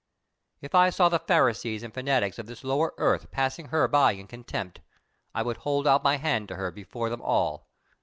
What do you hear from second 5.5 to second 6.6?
hold out my hand to